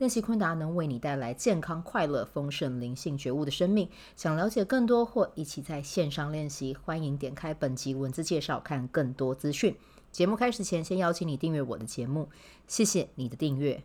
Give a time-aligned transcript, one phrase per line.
[0.00, 3.86] 练习昆达能为你带来健康、快乐、丰盛、灵性觉悟的生命。
[4.16, 9.76] 想了解更多或一起在线上练习，欢迎点开本集文字介绍，看更多资讯。
[10.10, 12.30] 节目开始前，先邀请你订阅我的节目，
[12.66, 13.82] 谢谢你的订阅。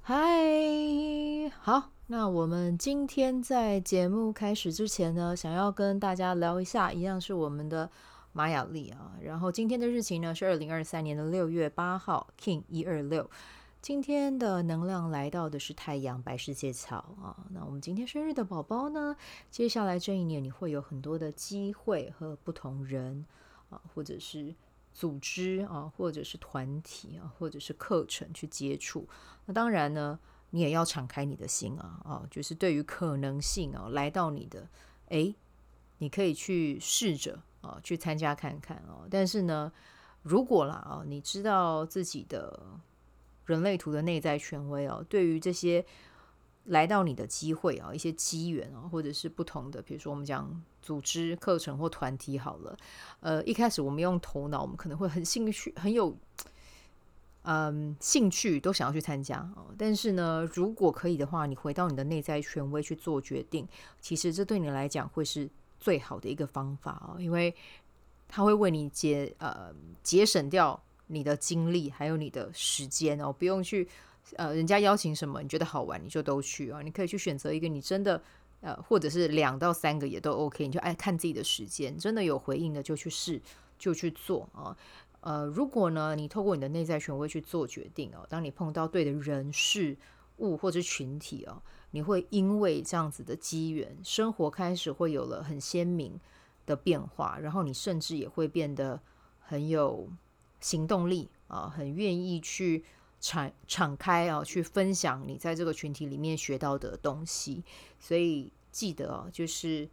[0.00, 0.16] 嗨，
[1.60, 7.90] 好，那我们今天在节目开始之前呢，想要跟大家聊一下，一样是我们的
[8.32, 9.16] 玛雅历啊。
[9.20, 13.28] 然后今天的日期呢是二零二三年的六月八号，King 一二六。
[13.80, 19.16] 今天的能量来到的是太阳白世界草啊，那我们今天生日的宝宝呢，
[19.50, 23.24] 接下来这一年你会有很多的机会和不同人
[23.70, 24.52] 啊，或者是
[24.92, 29.08] 组织啊，或者是团体啊，或者是课程去接触。
[29.46, 30.18] 那当然呢，
[30.50, 34.68] 你也要敞开你的心啊啊，就是对于可能性啊来到你的，
[35.06, 35.34] 诶，
[35.98, 39.06] 你可以去试着啊去参加看看啊。
[39.08, 39.72] 但是呢，
[40.22, 42.60] 如果啦啊，你知道自己的。
[43.48, 45.82] 人类图的内在权威哦，对于这些
[46.64, 52.76] 来到你的机会啊，一些机缘啊，或者是不同的，比如说我们讲组织课程或团体好了，
[53.20, 56.14] 呃，一开始我们用头脑，我们可能会很兴趣，很有
[57.44, 59.74] 嗯兴趣，都想要去参加哦。
[59.78, 63.66] 但是呢，如果可以的话，你回到你的内在权威去做决定，
[64.02, 65.48] 其实这对你来讲会是
[65.80, 67.54] 最好的一个方法哦，因为
[68.28, 70.78] 它会为你节呃节省掉。
[71.08, 73.88] 你的精力还有你的时间哦，不用去
[74.36, 78.22] 呃，人家邀请什么你觉得好玩你就都去啊，你可以去选择一个你真的
[78.60, 83.40] 呃，或者是两到三个也都 OK，你就爱看自己的时间，真的有回应的就去试
[83.78, 84.76] 就去做啊。
[85.20, 89.96] 呃，如果呢你透过你的内在权威去做决定哦，当你碰到对的人事
[90.38, 96.20] 物或者群体哦，你会因为这样子的机缘，生活开始会有了很鲜明
[96.66, 99.00] 的变化，然后你甚至也会变得
[99.40, 100.06] 很有。
[100.60, 102.84] 行动力啊，很愿意去
[103.20, 107.64] 敞敞开啊，去分享你在这个群体里面学到的东西。
[107.98, 109.88] 所以记得啊，就是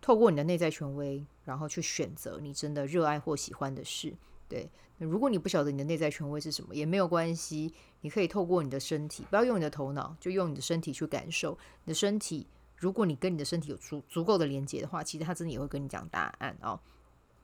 [0.00, 4.16] 透过你的内在权威，然后去选择你真的热爱或喜欢的事。
[4.48, 11.58] 对，如果你不晓得你的内在权威是什么，也没有关系，你可以透过你的身体，不要用你的头脑，就用你的身体去感受。
[11.84, 12.46] 你的身体，
[12.76, 16.80] 如果你跟你的身体有足足够的连接的话，其实他真的也会跟你讲答案哦。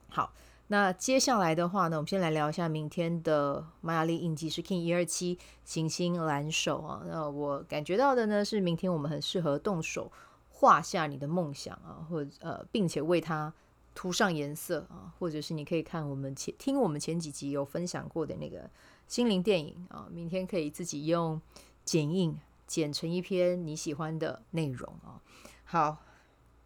[0.09, 0.33] 好。
[0.69, 7.03] 那接下来的话呢，我们先来聊一下明天的玛雅历印记是 King 一二七行星蓝手啊。
[7.07, 10.11] 那我感觉到的呢是，明天我们很适合动手
[10.49, 13.53] 画下你的梦想啊，或者呃，并且为它
[13.95, 18.69] 涂上颜色啊，或者是你可以看我们前听我们前几集有分享过的那个
[19.07, 21.39] 心灵电影啊，明天可以自己用
[21.85, 25.21] 剪映剪成一篇你喜欢的内容啊。
[25.65, 25.99] 好，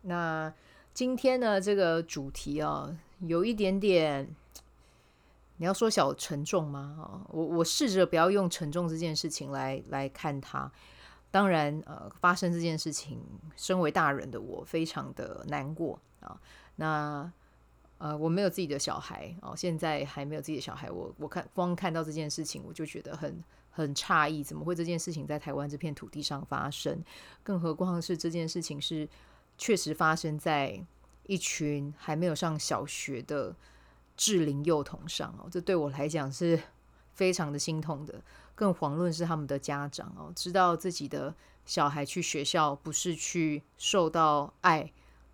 [0.02, 0.54] 那
[0.94, 2.96] 今天呢这个主题啊。
[3.20, 4.28] 有一点点，
[5.56, 7.22] 你要说小沉重吗？
[7.30, 10.70] 我我试着不要用沉重这件事情来来看它。
[11.30, 13.20] 当然，呃，发生这件事情，
[13.56, 16.40] 身为大人的我非常的难过啊。
[16.76, 17.30] 那
[17.98, 20.90] 呃，我没有自己的小孩哦，现在还没有自己的小孩。
[20.90, 27.02] 我我看光看到这件事情，我就觉得很很诧异，怎么会这件事情在台湾这片土地上发生？
[27.42, 29.08] 更何况是这件事情是
[29.58, 30.80] 确实发生在。
[31.28, 33.54] 一群还没有上小学的
[34.16, 36.58] 智龄幼童上哦，这对我来讲是
[37.14, 38.20] 非常的心痛的。
[38.54, 41.32] 更遑论是他们的家长哦，知道自己的
[41.66, 44.90] 小孩去学校不是去受到爱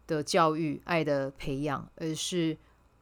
[0.08, 2.58] 的教育、爱的培养，而是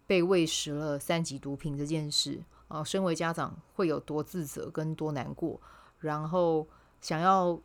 [0.06, 5.58] 被喂食了三级毒品这件事哦，身为家长会有多自责跟多难过，
[5.98, 6.68] 然后
[7.00, 7.58] 想要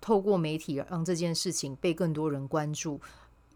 [0.00, 2.98] 透过媒体让这件事情被更多人关注。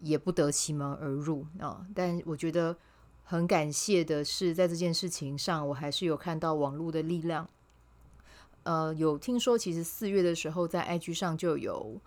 [0.05, 1.83] 也不得其门而入啊！
[1.95, 2.77] 但我觉得
[3.23, 7.49] 很感谢的是，在这件事情上，我还是有看到网络的力量。
[8.61, 11.99] 呃，有听说，其实四月的时候，在 IG 上就有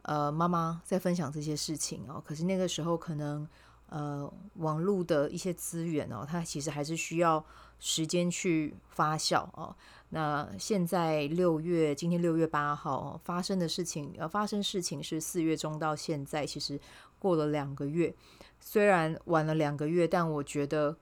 [0.00, 2.22] 呃妈妈在分享这些事情哦。
[2.26, 3.46] 可是那个时候，可能
[3.90, 7.44] 呃网络的一些资源哦，它其实还是需要
[7.78, 9.76] 时间去发酵哦。
[10.08, 16.80] 那现在六月，今天六月八号发生的事情，呃，发生事情是四月中到现在，其实。
[17.22, 18.12] 过了两个月，
[18.58, 20.96] 虽然晚了两个月，但我觉得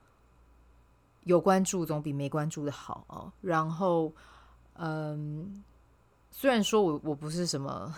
[1.25, 3.32] 有关注总比没关注的好哦。
[3.40, 4.12] 然后，
[4.75, 5.64] 嗯，
[6.31, 7.94] 虽然说我我不是什么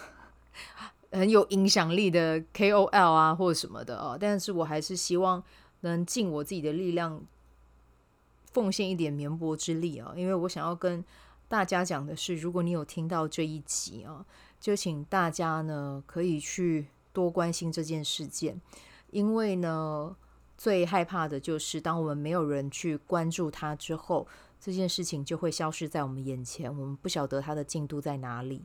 [1.10, 5.42] 很有影响力的 KOL 啊，或者什么的哦，但是我还是希望
[5.80, 7.20] 能尽我自己的力量，
[8.52, 11.04] 奉献一点绵薄之力啊，因为我想要跟
[11.48, 14.24] 大家讲的是，如果你有听到这一集啊，
[14.60, 18.60] 就请大家呢可以去多关心这件事件，
[19.10, 20.16] 因为呢，
[20.56, 24.26] 最害怕的就是当我们没有人去关注它之后，
[24.60, 28.64] 这件事情就会消失在我们眼前，我们不晓得它的进度在哪里。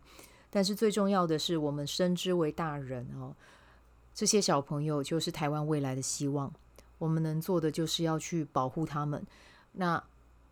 [0.50, 3.36] 但是最重要的是，我们深知为大人哦，
[4.14, 6.54] 这些小朋友就是台湾未来的希望。
[6.98, 9.24] 我们能做的就是要去保护他们。
[9.74, 10.02] 那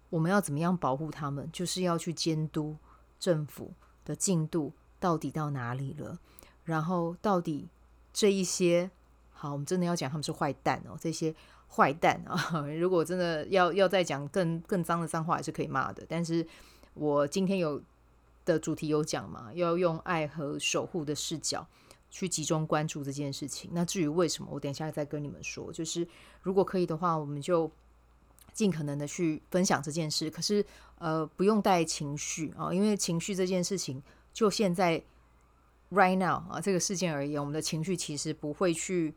[0.10, 1.50] 我们要怎么样保护他们？
[1.52, 2.76] 就是要去监督
[3.20, 6.20] 政府的进度到底到哪里了，
[6.64, 7.70] 然后到底
[8.16, 8.90] 这一些
[9.34, 11.36] 好，我们真的要讲他们是坏蛋哦，这些
[11.68, 12.62] 坏蛋啊！
[12.80, 16.06] 如果真的要要再讲更更脏的脏话，也是可以骂的。
[16.08, 16.48] 但是
[16.94, 17.82] 我今天有
[18.46, 21.68] 的主题有讲嘛，要用爱和守护的视角
[22.10, 23.70] 去集中关注这件事情。
[23.74, 25.70] 那至于为什么，我等一下再跟你们说。
[25.74, 26.08] 就是
[26.42, 27.70] 如果可以的话，我们就。
[28.54, 30.66] 尽可能的去分享这件事，可是
[30.98, 34.02] 呃，不用带情绪啊，因为情绪这件事情，
[34.32, 35.04] 就现在
[35.92, 39.14] right now 啊这个事件而言，我们的情绪其实不会去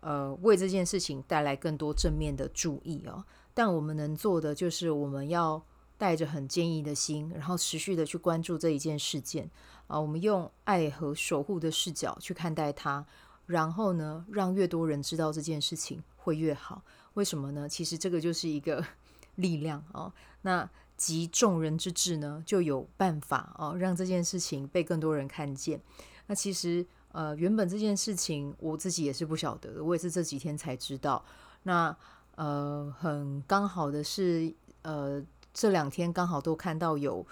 [0.00, 3.24] 呃为这件事情带来更多正面的注意哦。
[3.54, 5.62] 但我们能做的就是，我们要
[5.98, 9.48] 带着很坚毅的心，然后持续的去关注这一件事件
[9.86, 10.00] 啊。
[10.00, 13.04] 我们用爱和守护的视角去看待它，
[13.46, 16.82] 然后呢，让越多人知道这件事情会越好。
[17.14, 17.68] 为什么呢？
[17.68, 18.84] 其实这个就是一个
[19.36, 20.12] 力量哦。
[20.40, 20.68] 那
[21.02, 25.80] 集众人之智呢，就有办法哦，让这件事情被更多人看见。
[26.28, 31.24] 那其实呃，原本这件事情我自己也是不晓得的，我也是这几天才知道。
[31.64, 31.96] 那
[32.36, 35.20] 呃，很刚好的是，呃，
[35.52, 37.26] 这两天刚好都看到有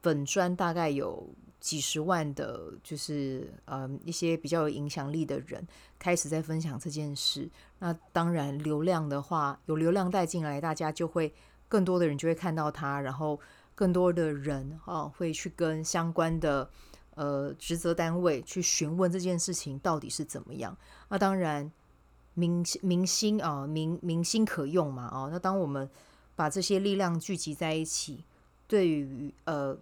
[0.00, 1.28] 粉专，大概有。
[1.62, 5.64] 几十万的，就是呃一些比较有影响力的人
[5.96, 7.48] 开始在分享这件事。
[7.78, 11.32] 那当然，流量的话，有流量带进来，大家就会
[11.72, 13.40] 更多的人就会看到它，然后
[13.74, 16.68] 更多的人啊会去跟相关的
[17.14, 20.76] 呃职责单位去询问这件事情到底是怎么样。
[21.08, 21.72] 那当然，
[22.34, 25.28] 明明星啊明明星可用嘛啊。
[25.32, 25.88] 那当我们
[26.36, 28.22] 把这些力量聚集在一起，
[28.68, 29.78] 对于呃。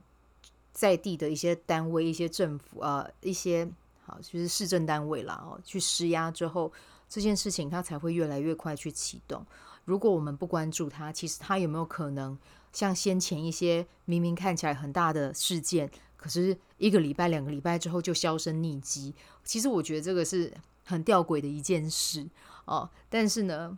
[0.73, 3.69] 在地的一些单位、一些政府啊、一些
[4.07, 6.73] 好就是市政单位啦哦，去施压之后，
[7.09, 9.45] 这件事情它才会越来越快去启动。
[9.91, 12.39] 如果我们不关注它，其实它有没有可能
[12.73, 19.13] 像先前一些明明看起来很大的事件，可是一个礼拜、两个礼拜之后就销声匿迹？
[19.43, 20.53] 其实我觉得这个是
[20.85, 22.25] 很吊诡的一件事
[22.67, 22.89] 哦。
[23.09, 23.77] 但是呢，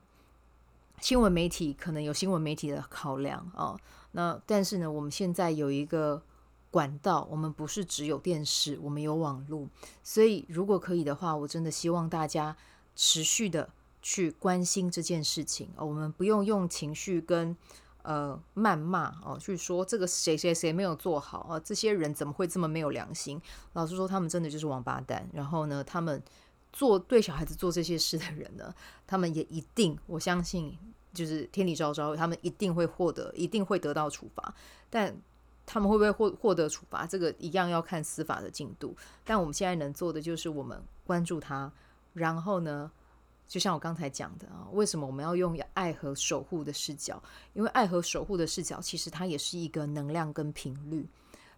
[1.00, 3.80] 新闻媒体可能有新闻媒体的考量哦。
[4.10, 6.22] 那但是呢，我们现在有一个。
[6.70, 9.68] 管道，我们不是只有电视，我们有网络，
[10.02, 12.56] 所以如果可以的话，我真的希望大家
[12.96, 13.68] 持续的
[14.02, 15.70] 去关心这件事情。
[15.76, 17.56] 哦，我们不用用情绪跟
[18.02, 23.40] 呃谩骂哦，去说这个谁谁谁没有做好啊，这些人怎么会这么没有良心？
[23.74, 25.28] 老实说，他们真的就是王八蛋。
[25.32, 26.20] 然后呢，他们
[26.72, 28.74] 做对小孩子做这些事的人呢，
[29.06, 30.76] 他们也一定，我相信
[31.14, 34.52] 就是天理昭昭，他们一定会获得，一定会得到处罚。
[34.90, 35.14] 但
[35.64, 37.06] 他们会不会获获得处罚？
[37.06, 38.96] 这个一样要看司法的进度。
[39.24, 41.70] 但我们现在能做的就是我们关注他，
[42.14, 42.90] 然后呢，
[43.52, 47.22] 就像我刚才讲的啊，为什么我们要用爱和守护的视角？
[47.52, 51.06] 因为爱和守护的视角其实它也是一个能量跟频率。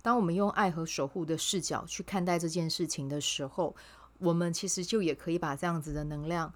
[0.02, 3.76] 当我们用爱和守护的视角去看待这件事情的时候，
[4.18, 6.52] 我们其实就也可以把这样子的能量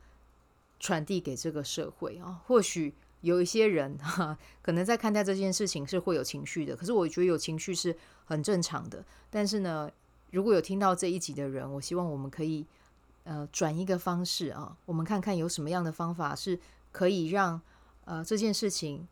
[0.80, 2.92] 传递给这个社会啊，或许。
[3.20, 7.92] 有一些人哈，可能在看待这件事情是会有情绪的，可是我觉得有情绪是
[8.24, 9.04] 很正常的。
[9.28, 9.90] 但是呢，
[10.30, 12.64] 如果有听到这一集的人，我希望我们可以
[13.28, 16.58] 呃转一个方式啊，我们看看有什么样的方法是
[16.90, 17.60] 可以让
[18.06, 19.06] 呃这件事情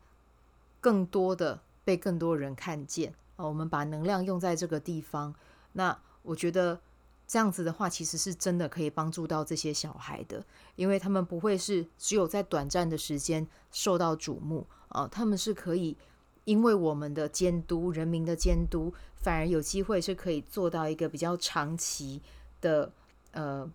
[0.80, 3.44] 更多的被更多人看见啊。
[3.44, 5.34] 我们把能量用在这个地方，
[5.74, 6.80] 那我觉得。
[7.28, 10.46] 这样子的话，其实是真的可以帮助到这些小孩的，
[10.76, 15.96] 因为他们不会是只有在短暂的时间受到瞩目啊，他们是可以
[16.44, 22.22] 因为我们的监督、人民的监督，反而有机会是可以做到一个比较长期
[22.60, 22.92] 的，
[23.32, 23.68] 呃，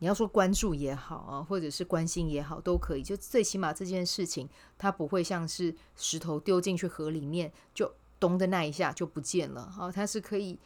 [0.00, 3.02] 你要说关注也好啊，或者是关心也好，都可以。
[3.02, 10.58] 就最起码这件事情，它不会像是石头丢进去河里面，就咚的那一下就不见了啊，它是可以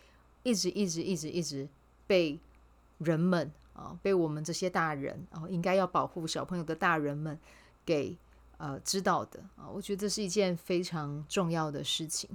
[0.42, 1.68] 一直一直一直一直。
[2.06, 2.38] 被
[2.98, 7.40] 人们啊，被我们这些大人啊，应该要保护小朋友的大人们
[7.82, 8.14] 给
[8.58, 12.28] 呃知道的啊，我觉得这是一件非常重要的事情。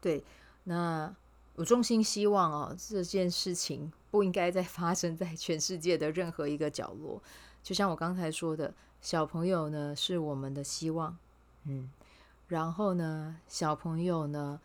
[0.00, 0.22] 对，
[0.62, 1.12] 那
[1.56, 7.22] 我衷心希望哦，这件事情不应该再发生在全世界的任何一个角落。
[7.62, 11.16] 就像我刚才说的，小朋友呢是我们的希望，
[11.64, 11.90] 嗯，
[12.48, 14.60] 然后呢，小朋友呢，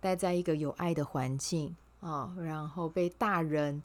[0.00, 3.82] 待在一个有爱的环境啊，然后被大人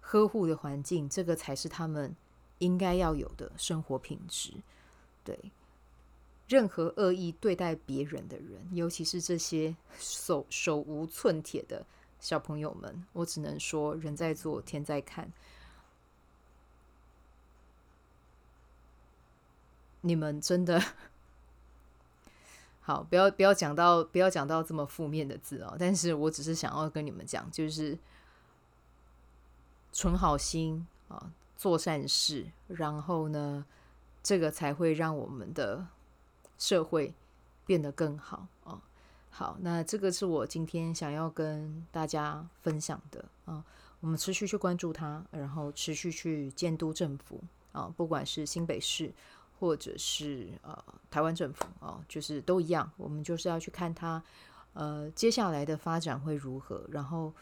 [0.00, 2.14] 呵护的环境，这个才是他们
[2.58, 4.54] 应该要有的生活品质。
[5.24, 5.38] 对，
[6.48, 11.86] 任何恶意对待别人的人，尤其是这些手手无寸铁的
[12.20, 15.32] 小朋友们，我只能说，人在做，天在看。
[20.02, 20.82] 你们真的
[22.80, 25.76] 好，不要不要讲到不要讲到这么负面的字哦。
[25.78, 27.96] 但是我只是想要跟你们讲，就是
[29.92, 33.64] 存好心啊，做善事，然后呢，
[34.24, 35.86] 这个才会让我们的
[36.62, 37.12] 社会
[37.66, 38.80] 变得更好啊。
[39.30, 43.64] 好，那这个是我今天想要跟大家分享的啊。
[44.00, 47.40] 我们持续去关注它，然后持续去监督政府
[47.72, 49.12] 啊，不管是新北市。
[49.60, 50.76] 或者是呃，
[51.08, 54.20] 台湾政府啊、就是都一样，我们就是要去看他
[54.72, 57.32] 呃接下来的发展会如何，然后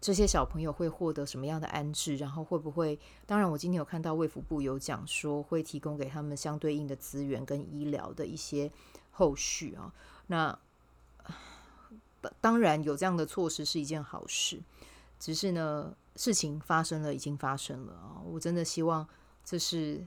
[0.00, 2.98] 这些小朋友会获得什么样的安置，然后会不会？
[3.26, 8.70] 当然，我今天有看到卫福部有讲说会提供给他们相对应的资源跟医疗的一些
[9.10, 9.92] 后续啊、
[10.28, 10.58] 那
[12.40, 14.62] 当然有这样的措施是一件好事，
[15.18, 19.06] 只是呢，事情发生了，已经发生了啊、我真的希望
[19.44, 20.06] 这是。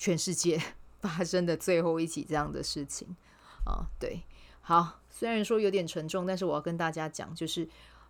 [0.00, 0.62] 全世界
[1.02, 3.16] 发生的最后一起这样的事情
[3.64, 4.22] 啊，对，
[4.68, 7.66] 好，虽然说有点沉重，但是我要跟大家讲，就是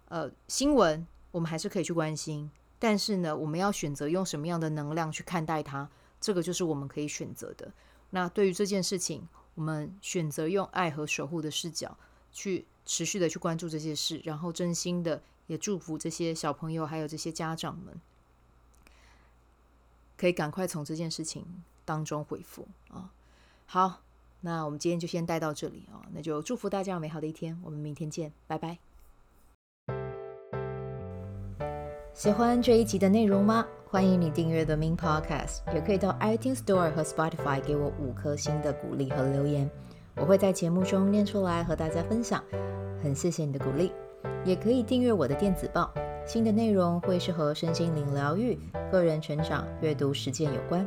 [0.09, 2.51] 呃，新闻我们还是可以去关心，
[2.81, 5.89] 但是呢，我们要选择用什么样的能量去看待它，
[6.21, 7.71] 这个就是我们可以选择的。
[8.11, 11.97] 那对于这件事情，我们选择用爱和守护的视角
[12.33, 18.01] 去持续的去关注这些事，然后真心的也祝福这些小朋友还有这些家长们，
[20.17, 23.13] 可以赶快从这件事情当中回复啊，
[23.67, 24.01] 好，
[24.41, 28.79] 那我们今天就先带到这里哦，那就祝福大家有美好的一天，我们明天见，拜拜。
[32.13, 33.67] 喜欢这一集的内容吗？
[33.87, 39.71] 欢迎你订阅 The Min Podcast，也可以到 iTunes Store 和 Spotify 给我五颗星的鼓励和留言，
[40.17, 42.43] 我会在节目中念出来和大家分享。
[43.03, 43.93] 很谢谢你的鼓励，
[44.45, 45.93] 也可以订阅我的电子报，
[46.27, 48.59] 新的内容会是和身心灵疗愈、
[48.91, 50.87] 个人成长、阅读实践有关。